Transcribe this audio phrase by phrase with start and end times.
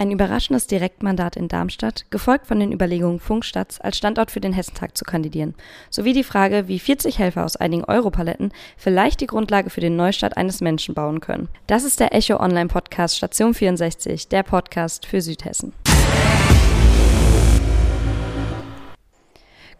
[0.00, 4.96] Ein überraschendes Direktmandat in Darmstadt, gefolgt von den Überlegungen Funkstadt als Standort für den Hessentag
[4.96, 5.54] zu kandidieren,
[5.90, 10.38] sowie die Frage, wie 40 Helfer aus einigen Europaletten vielleicht die Grundlage für den Neustart
[10.38, 11.50] eines Menschen bauen können.
[11.66, 15.74] Das ist der Echo Online Podcast Station 64, der Podcast für Südhessen.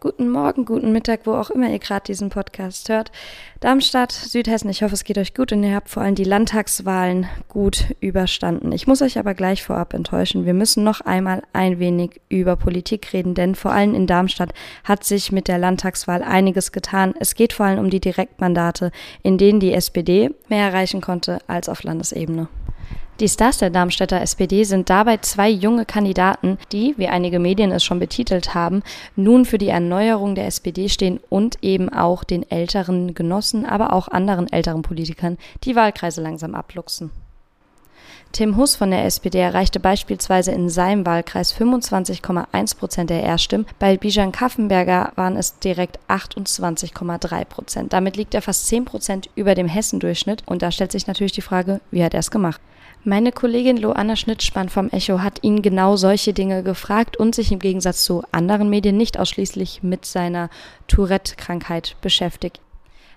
[0.03, 3.11] Guten Morgen, guten Mittag, wo auch immer ihr gerade diesen Podcast hört.
[3.59, 7.27] Darmstadt, Südhessen, ich hoffe, es geht euch gut und ihr habt vor allem die Landtagswahlen
[7.49, 8.71] gut überstanden.
[8.71, 10.47] Ich muss euch aber gleich vorab enttäuschen.
[10.47, 15.03] Wir müssen noch einmal ein wenig über Politik reden, denn vor allem in Darmstadt hat
[15.03, 17.13] sich mit der Landtagswahl einiges getan.
[17.19, 18.91] Es geht vor allem um die Direktmandate,
[19.21, 22.47] in denen die SPD mehr erreichen konnte als auf Landesebene.
[23.19, 27.83] Die Stars der Darmstädter SPD sind dabei zwei junge Kandidaten, die, wie einige Medien es
[27.83, 28.81] schon betitelt haben,
[29.15, 34.07] nun für die Erneuerung der SPD stehen und eben auch den älteren Genossen, aber auch
[34.07, 37.11] anderen älteren Politikern die Wahlkreise langsam abluchsen.
[38.31, 43.67] Tim Huss von der SPD erreichte beispielsweise in seinem Wahlkreis 25,1 Prozent der Erststimmen.
[43.77, 47.93] Bei Bijan Kaffenberger waren es direkt 28,3 Prozent.
[47.93, 50.43] Damit liegt er fast 10 Prozent über dem Hessendurchschnitt.
[50.45, 52.61] Und da stellt sich natürlich die Frage, wie hat er es gemacht?
[53.03, 57.57] Meine Kollegin Loanna Schnittspann vom Echo hat ihn genau solche Dinge gefragt und sich im
[57.57, 60.51] Gegensatz zu anderen Medien nicht ausschließlich mit seiner
[60.87, 62.61] Tourette-Krankheit beschäftigt.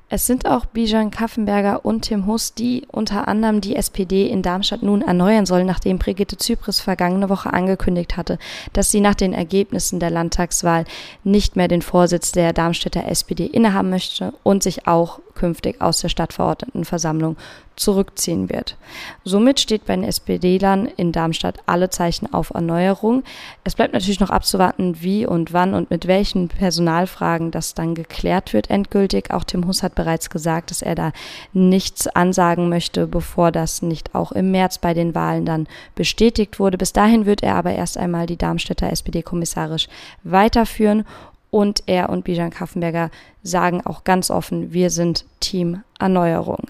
[0.08, 4.82] Es sind auch Bijan Kaffenberger und Tim Huss, die unter anderem die SPD in Darmstadt
[4.82, 8.38] nun erneuern sollen, nachdem Brigitte Zypris vergangene Woche angekündigt hatte,
[8.72, 10.84] dass sie nach den Ergebnissen der Landtagswahl
[11.24, 16.08] nicht mehr den Vorsitz der Darmstädter SPD innehaben möchte und sich auch künftig aus der
[16.08, 17.36] Stadtverordnetenversammlung
[17.77, 18.77] zurückziehen wird.
[19.24, 23.24] Somit steht bei den SPD-Lern in Darmstadt alle Zeichen auf Erneuerung.
[23.64, 28.52] Es bleibt natürlich noch abzuwarten, wie und wann und mit welchen Personalfragen das dann geklärt
[28.52, 29.32] wird endgültig.
[29.32, 31.12] Auch Tim Huss hat bereits gesagt, dass er da
[31.52, 36.78] nichts ansagen möchte, bevor das nicht auch im März bei den Wahlen dann bestätigt wurde.
[36.78, 39.89] Bis dahin wird er aber erst einmal die Darmstädter SPD kommissarisch
[40.22, 41.05] weiterführen
[41.54, 43.12] und er und Bijan Kaffenberger
[43.44, 46.66] sagen auch ganz offen, wir sind Team Erneuerung.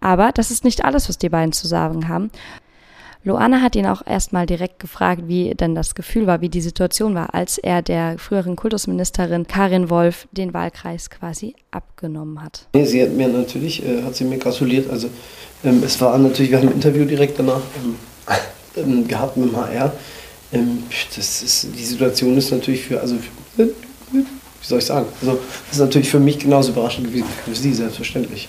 [0.00, 2.32] Aber das ist nicht alles, was die beiden zu sagen haben.
[3.22, 7.14] Loana hat ihn auch erstmal direkt gefragt, wie denn das Gefühl war, wie die Situation
[7.14, 12.66] war, als er der früheren Kultusministerin Karin Wolf den Wahlkreis quasi abgenommen hat.
[12.74, 14.90] Sie hat mir natürlich, äh, hat sie mir gratuliert.
[14.90, 15.10] Also
[15.62, 17.60] ähm, es war natürlich, wir haben ein Interview direkt danach
[18.76, 19.92] ähm, gehabt mit dem HR.
[20.52, 20.82] Ähm,
[21.14, 23.14] das ist, die Situation ist natürlich für, also
[23.54, 23.68] für,
[24.12, 25.06] wie soll ich sagen?
[25.20, 28.48] Also, das ist natürlich für mich genauso überraschend gewesen wie für Sie, selbstverständlich.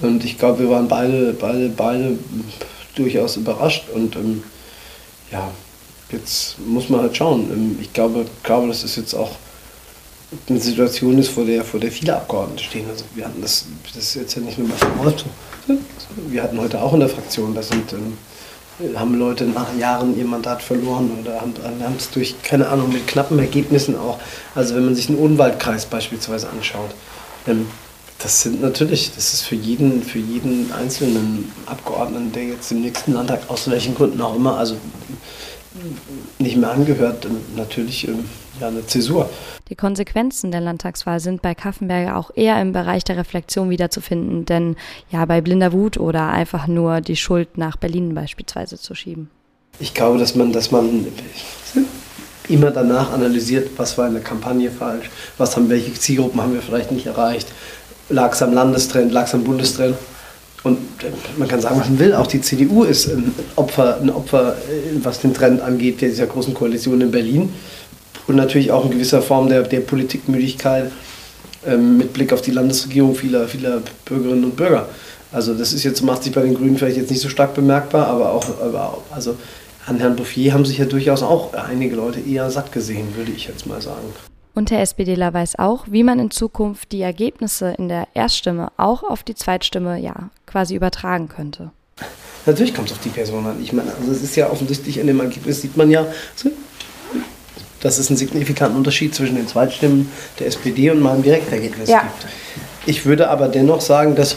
[0.00, 2.18] Und ich glaube, wir waren beide, beide, beide
[2.94, 3.88] durchaus überrascht.
[3.92, 4.42] Und ähm,
[5.30, 5.50] ja,
[6.10, 7.50] jetzt muss man halt schauen.
[7.52, 9.32] Ähm, ich glaube, glaube, das ist jetzt auch
[10.48, 12.88] eine Situation ist, vor der, vor der viele Abgeordnete stehen.
[12.88, 15.24] Also wir hatten das, das ist jetzt ja nicht nur bei so.
[16.28, 18.16] Wir hatten heute auch in der Fraktion, das sind ähm,
[18.94, 23.38] haben Leute nach Jahren ihr Mandat verloren oder haben es durch, keine Ahnung, mit knappen
[23.38, 24.18] Ergebnissen auch.
[24.54, 26.90] Also wenn man sich einen Unwaldkreis beispielsweise anschaut,
[27.46, 27.66] ähm,
[28.20, 33.12] das sind natürlich, das ist für jeden, für jeden einzelnen Abgeordneten, der jetzt im nächsten
[33.12, 34.76] Landtag aus welchen Gründen auch immer, also
[36.38, 38.24] nicht mehr angehört, ähm, natürlich ähm,
[38.60, 39.28] ja, eine Zäsur.
[39.68, 44.76] Die Konsequenzen der Landtagswahl sind bei Kaffenberger auch eher im Bereich der Reflexion wiederzufinden, denn
[45.10, 49.30] ja, bei blinder Wut oder einfach nur die Schuld nach Berlin beispielsweise zu schieben.
[49.80, 51.06] Ich glaube, dass man, dass man
[52.48, 56.62] immer danach analysiert, was war in der Kampagne falsch, was haben, welche Zielgruppen haben wir
[56.62, 57.48] vielleicht nicht erreicht,
[58.08, 59.96] lag es am Landestrend, lag es am Bundestrend.
[60.64, 64.10] Und äh, man kann sagen, was man will, auch die CDU ist ein Opfer, ein
[64.10, 67.52] Opfer äh, was den Trend angeht, dieser großen Koalition in Berlin
[68.28, 70.92] und natürlich auch in gewisser Form der, der Politikmüdigkeit
[71.66, 74.88] ähm, mit Blick auf die Landesregierung vieler, vieler Bürgerinnen und Bürger.
[75.32, 78.06] Also das ist jetzt, macht sich bei den Grünen vielleicht jetzt nicht so stark bemerkbar,
[78.06, 79.36] aber auch, aber auch also
[79.86, 83.46] an Herrn Bouffier haben sich ja durchaus auch einige Leute eher satt gesehen, würde ich
[83.46, 84.06] jetzt mal sagen.
[84.54, 89.02] Und der SPDler weiß auch, wie man in Zukunft die Ergebnisse in der Erststimme auch
[89.02, 91.70] auf die Zweitstimme ja quasi übertragen könnte.
[92.44, 93.56] Natürlich kommt es auf die Person an.
[93.62, 96.06] Ich meine, also es ist ja offensichtlich in dem Ergebnis sieht man ja,
[97.80, 102.00] dass es einen signifikanten Unterschied zwischen den Zweitstimmen der SPD und meinem Direktergebnis ja.
[102.00, 102.32] gibt.
[102.86, 104.36] Ich würde aber dennoch sagen, dass,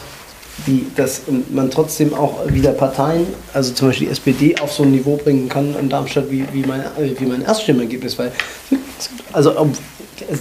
[0.67, 1.21] die, dass
[1.51, 5.49] man trotzdem auch wieder Parteien, also zum Beispiel die SPD, auf so ein Niveau bringen
[5.49, 6.83] kann in Darmstadt wie, wie, mein,
[7.17, 8.19] wie mein Erststimmergebnis.
[8.19, 8.31] Weil,
[9.31, 9.53] also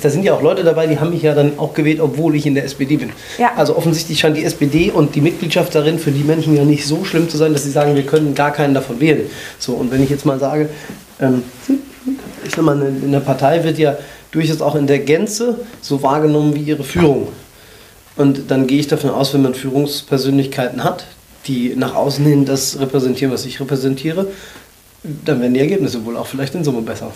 [0.02, 2.46] da sind ja auch Leute dabei, die haben mich ja dann auch gewählt, obwohl ich
[2.46, 3.10] in der SPD bin.
[3.38, 3.52] Ja.
[3.56, 7.04] Also offensichtlich scheint die SPD und die Mitgliedschaft darin für die Menschen ja nicht so
[7.04, 9.30] schlimm zu sein, dass sie sagen, wir können gar keinen davon wählen.
[9.58, 10.68] So, und wenn ich jetzt mal sage,
[11.20, 11.42] ähm,
[12.44, 13.96] ich sag mal, in der Partei wird ja
[14.30, 17.28] durchaus auch in der Gänze so wahrgenommen wie ihre Führung.
[18.16, 21.06] Und dann gehe ich davon aus, wenn man Führungspersönlichkeiten hat,
[21.46, 24.26] die nach außen hin das repräsentieren, was ich repräsentiere,
[25.02, 27.12] dann werden die Ergebnisse wohl auch vielleicht in Summe besser.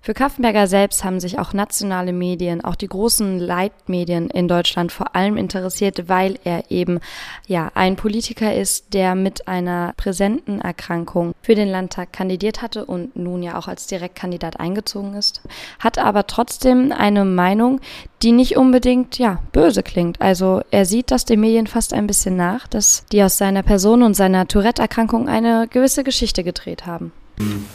[0.00, 5.14] Für Kaffenberger selbst haben sich auch nationale Medien, auch die großen Leitmedien in Deutschland vor
[5.14, 7.00] allem interessiert, weil er eben
[7.46, 13.16] ja ein Politiker ist, der mit einer präsenten Erkrankung für den Landtag kandidiert hatte und
[13.16, 15.42] nun ja auch als Direktkandidat eingezogen ist,
[15.78, 17.80] hat aber trotzdem eine Meinung,
[18.22, 20.20] die nicht unbedingt ja böse klingt.
[20.20, 24.02] Also er sieht das den Medien fast ein bisschen nach, dass die aus seiner Person
[24.02, 27.12] und seiner Tourette-Erkrankung eine gewisse Geschichte gedreht haben.
[27.38, 27.66] Mhm.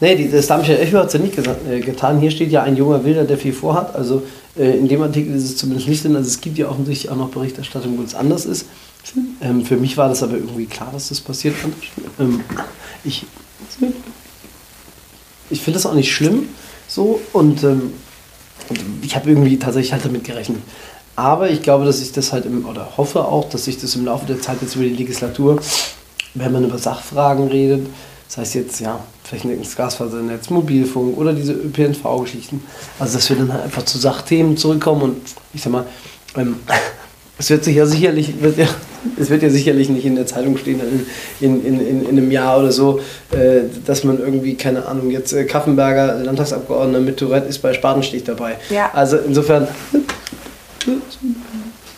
[0.00, 2.20] Nee, das Darmstädter Echo hat es ja nicht äh, getan.
[2.20, 3.94] Hier steht ja ein junger Wilder, der viel vorhat.
[3.94, 4.22] Also
[4.56, 6.16] äh, in dem Artikel ist es zumindest nicht drin.
[6.16, 8.66] Also es gibt ja offensichtlich auch noch Berichterstattung, wo es anders ist.
[9.40, 11.54] Ähm, für mich war das aber irgendwie klar, dass das passiert.
[12.18, 12.40] Ähm,
[13.04, 13.24] ich
[15.50, 16.48] ich finde das auch nicht schlimm
[16.88, 17.92] so und ähm,
[19.02, 20.58] ich habe irgendwie tatsächlich halt damit gerechnet.
[21.14, 24.04] Aber ich glaube, dass ich das halt im, oder hoffe auch, dass sich das im
[24.04, 25.60] Laufe der Zeit jetzt über die Legislatur,
[26.34, 27.86] wenn man über Sachfragen redet,
[28.28, 32.62] das heißt jetzt, ja, flächendeckendes Gasfasernetz, Mobilfunk oder diese ÖPNV-Geschichten.
[32.98, 35.16] Also, dass wir dann halt einfach zu Sachthemen zurückkommen und
[35.52, 35.84] ich sag mal,
[36.36, 36.56] ähm,
[37.38, 38.68] es wird sich ja sicherlich, wird ja,
[39.18, 40.80] es wird ja sicherlich nicht in der Zeitung stehen,
[41.40, 43.00] in, in, in, in einem Jahr oder so,
[43.32, 48.22] äh, dass man irgendwie, keine Ahnung, jetzt äh, Kaffenberger Landtagsabgeordneter mit Tourette ist bei Spatenstich
[48.22, 48.56] dabei.
[48.70, 48.90] Ja.
[48.94, 49.66] Also insofern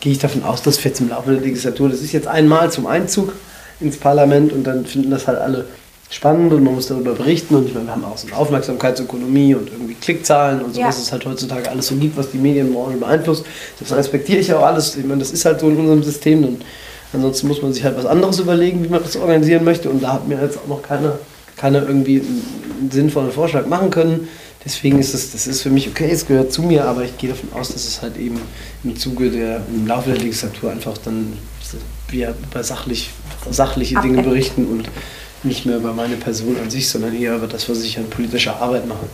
[0.01, 2.73] gehe ich davon aus, dass wir jetzt im Laufe der Legislatur, das ist jetzt einmal
[2.73, 3.35] zum Einzug
[3.81, 5.67] ins Parlament und dann finden das halt alle
[6.11, 7.55] spannend und man muss darüber berichten.
[7.55, 10.89] Und ich meine, wir haben auch so eine Aufmerksamkeitsökonomie und irgendwie Klickzahlen und so, ja.
[10.89, 13.45] was es halt heutzutage alles so gibt, was die Medienbranche beeinflusst.
[13.79, 14.97] Das respektiere ich auch alles.
[14.97, 16.45] Ich meine, das ist halt so in unserem System.
[16.45, 16.65] Und
[17.13, 19.91] ansonsten muss man sich halt was anderes überlegen, wie man das organisieren möchte.
[19.91, 21.19] Und da hat mir jetzt auch noch keiner
[21.59, 24.29] keine irgendwie einen sinnvollen Vorschlag machen können.
[24.65, 27.31] Deswegen ist es, das ist für mich okay, es gehört zu mir, aber ich gehe
[27.31, 28.41] davon aus, dass es halt eben
[28.85, 31.35] im Zuge der, im Laufe der Legislatur einfach dann
[32.09, 33.11] wir über sachlich,
[33.51, 34.89] sachliche Dinge berichten und
[35.45, 38.61] nicht mehr über meine Person an sich, sondern eher über das, was ich an politischer
[38.61, 39.07] Arbeit mache.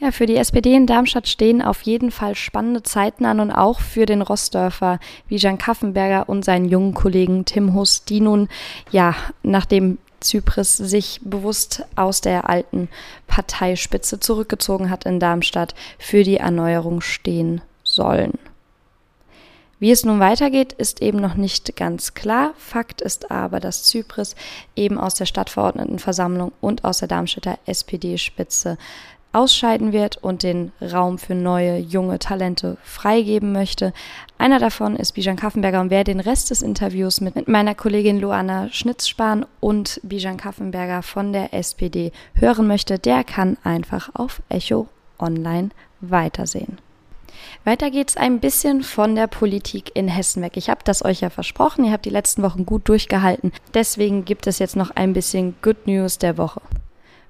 [0.00, 3.80] Ja, für die SPD in Darmstadt stehen auf jeden Fall spannende Zeiten an und auch
[3.80, 8.48] für den Rossdörfer wie Jan Kaffenberger und seinen jungen Kollegen Tim Huss, die nun,
[8.92, 12.88] ja, nachdem Zypris sich bewusst aus der alten
[13.26, 18.38] Parteispitze zurückgezogen hat in Darmstadt, für die Erneuerung stehen sollen.
[19.80, 22.52] Wie es nun weitergeht, ist eben noch nicht ganz klar.
[22.56, 24.34] Fakt ist aber, dass Zypris
[24.74, 28.76] eben aus der Stadtverordnetenversammlung und aus der Darmstädter SPD-Spitze
[29.32, 33.92] ausscheiden wird und den Raum für neue, junge Talente freigeben möchte.
[34.38, 38.68] Einer davon ist Bijan Kaffenberger und wer den Rest des Interviews mit meiner Kollegin Luana
[38.70, 44.88] Schnitzspahn und Bijan Kaffenberger von der SPD hören möchte, der kann einfach auf Echo
[45.18, 45.70] Online
[46.00, 46.78] weitersehen.
[47.64, 50.56] Weiter geht es ein bisschen von der Politik in Hessen weg.
[50.56, 53.52] Ich habe das euch ja versprochen, ihr habt die letzten Wochen gut durchgehalten.
[53.74, 56.60] Deswegen gibt es jetzt noch ein bisschen Good News der Woche.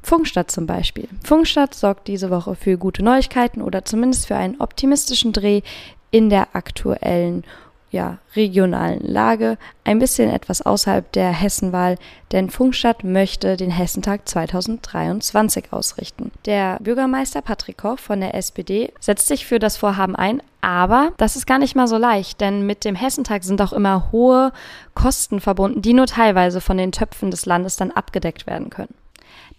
[0.02, 1.08] Funkstadt zum Beispiel.
[1.24, 5.62] Funkstadt sorgt diese Woche für gute Neuigkeiten oder zumindest für einen optimistischen Dreh
[6.10, 7.44] in der aktuellen
[7.90, 11.96] ja, regionalen Lage, ein bisschen etwas außerhalb der Hessenwahl,
[12.32, 16.30] denn Funkstadt möchte den Hessentag 2023 ausrichten.
[16.44, 21.36] Der Bürgermeister Patrick Koch von der SPD setzt sich für das Vorhaben ein, aber das
[21.36, 24.52] ist gar nicht mal so leicht, denn mit dem Hessentag sind auch immer hohe
[24.94, 28.94] Kosten verbunden, die nur teilweise von den Töpfen des Landes dann abgedeckt werden können.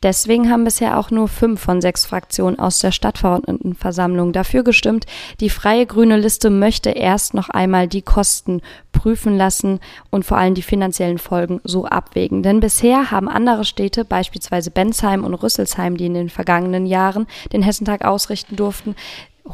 [0.02, 5.06] Deswegen haben bisher auch nur fünf von sechs Fraktionen aus der Stadtverordnetenversammlung dafür gestimmt.
[5.40, 9.80] Die freie grüne Liste möchte erst noch einmal die Kosten prüfen lassen
[10.10, 12.44] und vor allem die finanziellen Folgen so abwägen.
[12.44, 17.62] Denn bisher haben andere Städte, beispielsweise Bensheim und Rüsselsheim, die in den vergangenen Jahren den
[17.62, 18.96] Hessentag ausrichten durften,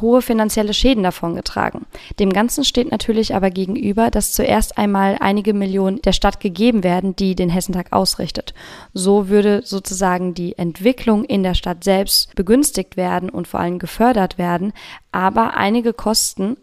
[0.02, 1.86] hohe finanzielle Schäden davongetragen.
[2.20, 7.16] Dem Ganzen steht natürlich aber gegenüber, dass zuerst einmal einige Millionen der Stadt gegeben werden,
[7.16, 8.54] die den Hessentag ausrichtet.
[8.94, 14.38] So würde sozusagen die Entwicklung in der Stadt selbst begünstigt werden und vor allem gefördert
[14.38, 14.74] werden,
[15.12, 16.58] aber einige Kosten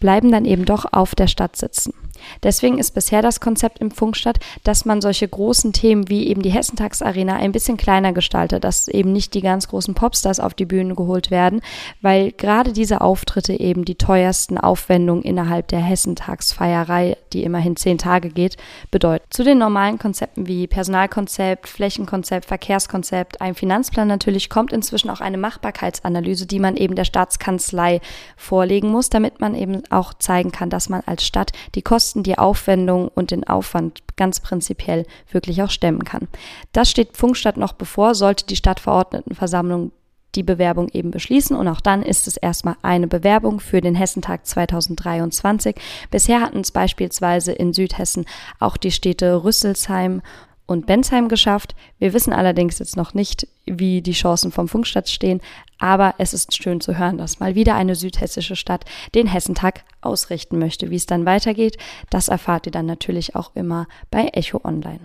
[0.00, 1.92] bleiben dann eben doch auf der Stadt sitzen.
[2.42, 6.50] Deswegen ist bisher das Konzept im Funkstadt, dass man solche großen Themen wie eben die
[6.50, 10.94] Hessentagsarena ein bisschen kleiner gestaltet, dass eben nicht die ganz großen Popstars auf die Bühne
[10.94, 11.60] geholt werden,
[12.00, 18.30] weil gerade diese Auftritte eben die teuersten Aufwendungen innerhalb der Hessentagsfeierei, die immerhin zehn Tage
[18.30, 18.56] geht,
[18.90, 19.24] bedeuten.
[19.30, 25.38] Zu den normalen Konzepten wie Personalkonzept, Flächenkonzept, Verkehrskonzept, ein Finanzplan natürlich kommt inzwischen auch eine
[25.38, 28.00] Machbarkeitsanalyse, die man eben der Staatskanzlei
[28.36, 32.22] vorlegen muss, damit man eben auch zeigen kann, dass man als Stadt die Kosten Kosten,
[32.22, 36.28] die Aufwendung und den Aufwand ganz prinzipiell wirklich auch stemmen kann.
[36.72, 39.90] Das steht Funkstadt noch bevor, sollte die Stadtverordnetenversammlung
[40.36, 44.46] die Bewerbung eben beschließen und auch dann ist es erstmal eine Bewerbung für den Hessentag
[44.46, 45.74] 2023.
[46.12, 48.24] Bisher hatten es beispielsweise in Südhessen
[48.60, 50.22] auch die Städte Rüsselsheim
[50.66, 51.74] und Bensheim geschafft.
[51.98, 55.40] Wir wissen allerdings jetzt noch nicht, wie die Chancen vom Funkstadt stehen,
[55.78, 60.58] aber es ist schön zu hören, dass mal wieder eine südhessische Stadt den Hessentag ausrichten
[60.58, 60.90] möchte.
[60.90, 61.78] Wie es dann weitergeht,
[62.10, 65.00] das erfahrt ihr dann natürlich auch immer bei Echo Online.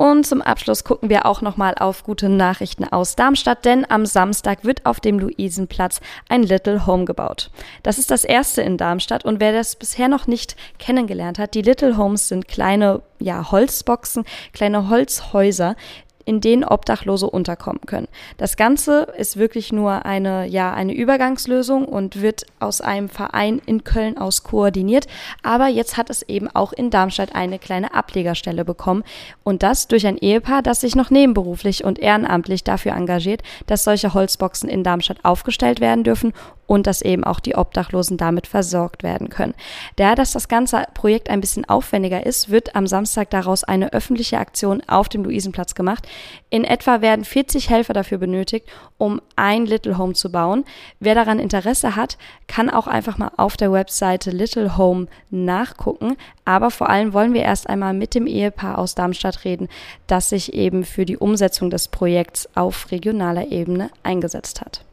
[0.00, 4.64] Und zum Abschluss gucken wir auch nochmal auf gute Nachrichten aus Darmstadt, denn am Samstag
[4.64, 7.50] wird auf dem Luisenplatz ein Little Home gebaut.
[7.82, 11.60] Das ist das erste in Darmstadt und wer das bisher noch nicht kennengelernt hat, die
[11.60, 15.76] Little Homes sind kleine ja, Holzboxen, kleine Holzhäuser,
[16.24, 18.08] in denen Obdachlose unterkommen können.
[18.36, 23.84] Das Ganze ist wirklich nur eine, ja, eine Übergangslösung und wird aus einem Verein in
[23.84, 25.06] Köln aus koordiniert.
[25.42, 29.04] Aber jetzt hat es eben auch in Darmstadt eine kleine Ablegerstelle bekommen
[29.42, 34.14] und das durch ein Ehepaar, das sich noch nebenberuflich und ehrenamtlich dafür engagiert, dass solche
[34.14, 36.32] Holzboxen in Darmstadt aufgestellt werden dürfen
[36.70, 39.54] und dass eben auch die Obdachlosen damit versorgt werden können.
[39.96, 44.38] Da dass das ganze Projekt ein bisschen aufwendiger ist, wird am Samstag daraus eine öffentliche
[44.38, 46.06] Aktion auf dem Luisenplatz gemacht.
[46.50, 48.66] In etwa werden 40 Helfer dafür benötigt,
[48.98, 50.64] um ein Little Home zu bauen.
[50.98, 56.16] Wer daran Interesse hat, kann auch einfach mal auf der Webseite Little Home nachgucken.
[56.44, 59.68] Aber vor allem wollen wir erst einmal mit dem Ehepaar aus Darmstadt reden,
[60.06, 64.84] das sich eben für die Umsetzung des Projekts auf regionaler Ebene eingesetzt hat.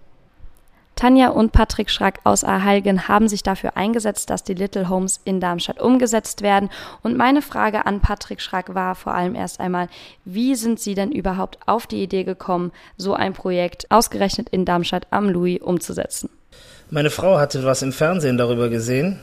[0.98, 5.40] Tanja und Patrick Schrack aus Ahalgen haben sich dafür eingesetzt, dass die Little Homes in
[5.40, 6.70] Darmstadt umgesetzt werden.
[7.04, 9.90] Und meine Frage an Patrick Schrack war vor allem erst einmal,
[10.26, 15.06] wie sind Sie denn überhaupt auf die Idee gekommen, so ein Projekt ausgerechnet in Darmstadt
[15.12, 16.30] am Louis umzusetzen?
[16.90, 19.20] Meine Frau hatte was im Fernsehen darüber gesehen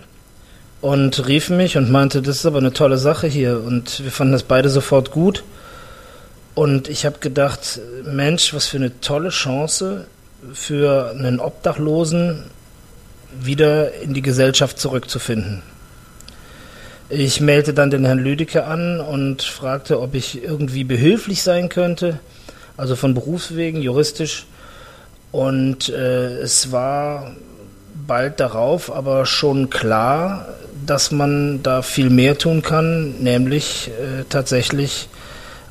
[0.81, 3.61] und rief mich und meinte, das ist aber eine tolle Sache hier.
[3.65, 5.43] Und wir fanden das beide sofort gut.
[6.55, 10.07] Und ich habe gedacht, Mensch, was für eine tolle Chance,
[10.53, 12.45] für einen Obdachlosen
[13.41, 15.63] wieder in die Gesellschaft zurückzufinden.
[17.09, 22.19] Ich meldete dann den Herrn Lüdecke an und fragte, ob ich irgendwie behilflich sein könnte,
[22.77, 24.47] also von Berufswegen, juristisch.
[25.31, 27.33] Und äh, es war
[28.07, 30.49] bald darauf aber schon klar,
[30.87, 35.09] dass man da viel mehr tun kann, nämlich äh, tatsächlich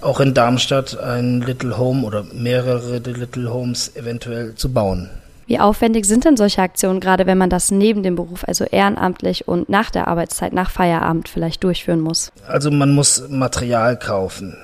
[0.03, 5.09] auch in Darmstadt ein Little Home oder mehrere Little Homes eventuell zu bauen.
[5.45, 9.47] Wie aufwendig sind denn solche Aktionen, gerade wenn man das neben dem Beruf, also ehrenamtlich
[9.47, 12.31] und nach der Arbeitszeit, nach Feierabend vielleicht durchführen muss?
[12.47, 14.55] Also man muss Material kaufen.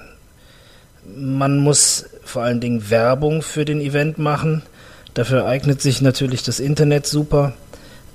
[1.15, 4.61] Man muss vor allen Dingen Werbung für den Event machen.
[5.15, 7.53] Dafür eignet sich natürlich das Internet super.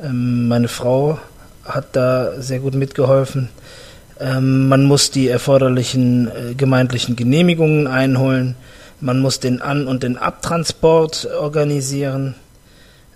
[0.02, 1.19] Ähm, meine Frau
[1.64, 3.49] hat da sehr gut mitgeholfen.
[4.21, 8.56] Ähm, man muss die erforderlichen äh, gemeindlichen Genehmigungen einholen.
[9.00, 12.35] Man muss den An- und den Abtransport organisieren.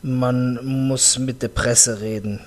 [0.03, 2.41] Man muss mit der Presse reden.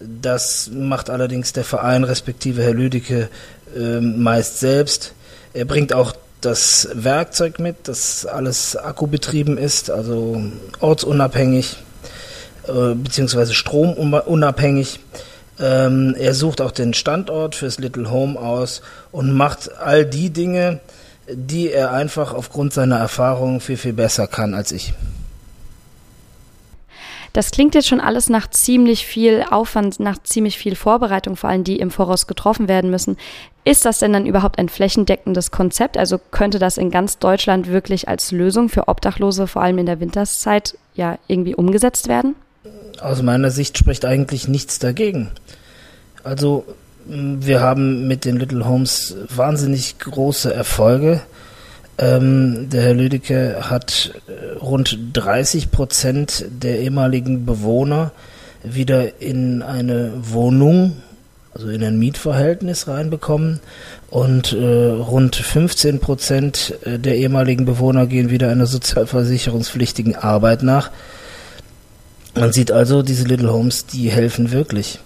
[0.00, 3.28] Das macht allerdings der Verein respektive Herr Lüdecke
[3.76, 5.14] äh, meist selbst.
[5.52, 10.42] Er bringt auch das Werkzeug mit, das alles akkubetrieben ist, also
[10.80, 11.76] ortsunabhängig
[12.68, 15.00] äh, beziehungsweise stromunabhängig.
[15.60, 18.82] Ähm, er sucht auch den Standort fürs Little Home aus
[19.12, 20.80] und macht all die Dinge,
[21.28, 24.94] die er einfach aufgrund seiner Erfahrung viel, viel besser kann als ich.
[27.34, 31.64] Das klingt jetzt schon alles nach ziemlich viel Aufwand, nach ziemlich viel Vorbereitung, vor allem
[31.64, 33.16] die im Voraus getroffen werden müssen.
[33.64, 35.98] Ist das denn dann überhaupt ein flächendeckendes Konzept?
[35.98, 39.98] Also könnte das in ganz Deutschland wirklich als Lösung für Obdachlose, vor allem in der
[39.98, 42.36] Winterszeit, ja irgendwie umgesetzt werden?
[43.00, 45.30] Aus meiner Sicht spricht eigentlich nichts dagegen.
[46.22, 46.64] Also
[47.06, 51.20] wir haben mit den Little Homes wahnsinnig große Erfolge.
[51.98, 58.10] Ähm, der Herr Lüdecke hat äh, rund 30 Prozent der ehemaligen Bewohner
[58.64, 60.96] wieder in eine Wohnung,
[61.52, 63.60] also in ein Mietverhältnis reinbekommen
[64.10, 70.90] und äh, rund 15 Prozent äh, der ehemaligen Bewohner gehen wieder einer sozialversicherungspflichtigen Arbeit nach.
[72.34, 74.98] Man sieht also, diese Little Homes, die helfen wirklich.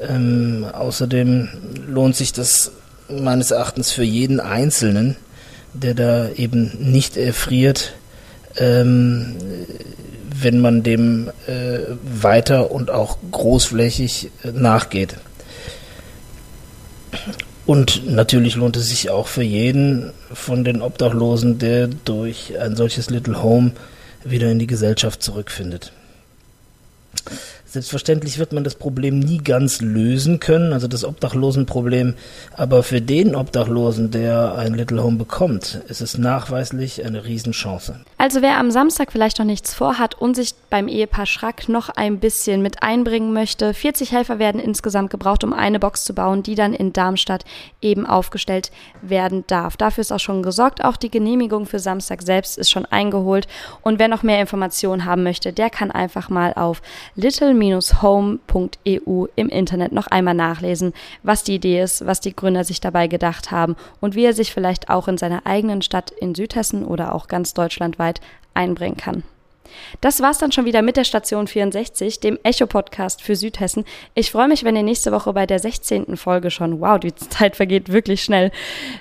[0.00, 1.48] Ähm, außerdem
[1.86, 2.72] lohnt sich das
[3.08, 5.16] meines Erachtens für jeden Einzelnen,
[5.72, 7.94] der da eben nicht erfriert,
[8.56, 9.36] ähm,
[10.34, 15.16] wenn man dem äh, weiter und auch großflächig äh, nachgeht.
[17.64, 23.08] Und natürlich lohnt es sich auch für jeden von den Obdachlosen, der durch ein solches
[23.10, 23.72] Little Home
[24.24, 25.92] wieder in die Gesellschaft zurückfindet.
[27.64, 32.14] Selbstverständlich wird man das Problem nie ganz lösen können, also das Obdachlosenproblem.
[32.54, 38.00] Aber für den Obdachlosen, der ein Little Home bekommt, ist es nachweislich eine Riesenchance.
[38.22, 42.20] Also wer am Samstag vielleicht noch nichts vorhat und sich beim Ehepaar Schrack noch ein
[42.20, 46.54] bisschen mit einbringen möchte, 40 Helfer werden insgesamt gebraucht, um eine Box zu bauen, die
[46.54, 47.44] dann in Darmstadt
[47.80, 49.76] eben aufgestellt werden darf.
[49.76, 50.84] Dafür ist auch schon gesorgt.
[50.84, 53.48] Auch die Genehmigung für Samstag selbst ist schon eingeholt.
[53.82, 56.80] Und wer noch mehr Informationen haben möchte, der kann einfach mal auf
[57.16, 57.52] little
[58.02, 60.92] home.eu im Internet noch einmal nachlesen,
[61.24, 64.52] was die Idee ist, was die Gründer sich dabei gedacht haben und wie er sich
[64.52, 67.52] vielleicht auch in seiner eigenen Stadt in Südhessen oder auch ganz
[68.12, 68.20] deutschlandweit
[68.54, 69.22] einbringen kann.
[70.02, 73.86] Das war's dann schon wieder mit der Station 64, dem Echo-Podcast für Südhessen.
[74.14, 76.18] Ich freue mich, wenn ihr nächste Woche bei der 16.
[76.18, 78.52] Folge schon, wow, die Zeit vergeht wirklich schnell,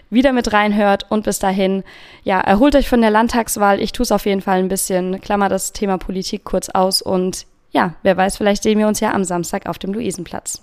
[0.10, 1.08] wieder mit reinhört.
[1.10, 1.84] Und bis dahin,
[2.24, 3.82] ja, erholt euch von der Landtagswahl.
[3.82, 7.46] Ich tue es auf jeden Fall ein bisschen, klammer das Thema Politik kurz aus und
[7.74, 10.62] ja, wer weiß, vielleicht sehen wir uns ja am Samstag auf dem Luisenplatz.